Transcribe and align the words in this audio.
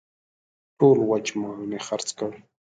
ټول 0.79 0.97
وچ 1.09 1.25
مال 1.39 1.59
مې 1.69 1.79
خرڅ 1.87 2.07
کړ. 2.19 2.31